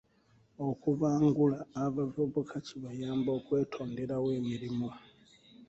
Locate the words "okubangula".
0.67-1.59